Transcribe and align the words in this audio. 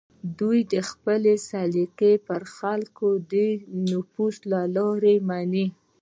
دوی 0.39 0.59
خپلې 0.91 1.33
سلیقې 1.49 2.13
پر 2.27 2.41
خلکو 2.57 3.07
د 3.31 3.33
نفوذ 3.89 4.35
له 4.51 4.61
لارې 4.75 5.15
مني 5.27 5.65